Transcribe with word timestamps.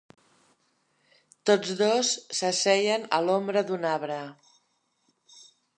Tots 1.49 1.75
dos 1.83 2.09
s'asseien 2.39 3.07
a 3.19 3.23
l'ombra 3.27 3.65
d'un 3.71 3.89
arbre 3.95 4.19